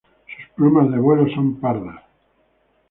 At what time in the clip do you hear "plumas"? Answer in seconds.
0.55-0.91